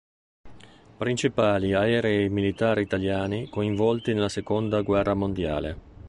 [0.97, 5.77] Principali aerei militari italiani coinvolti nella seconda guerra mondiale.